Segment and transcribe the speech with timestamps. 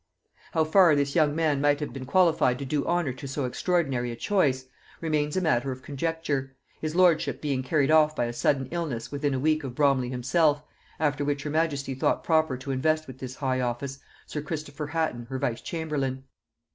[0.53, 4.11] How far this young man might have been qualified to do honor to so extraordinary
[4.11, 4.65] a choice,
[4.99, 9.39] remains matter of conjecture; his lordship being carried off by a sudden illness within a
[9.39, 10.63] week of Bromley himself,
[10.99, 15.27] after which her majesty thought proper to invest with this high office sir Christopher Hatton
[15.29, 16.23] her vice chamberlain.